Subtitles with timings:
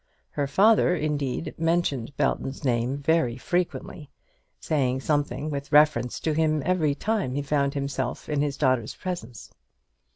[0.31, 4.09] Her father, indeed, mentioned Belton's name very frequently,
[4.59, 9.51] saying something with reference to him every time he found himself in his daughter's presence.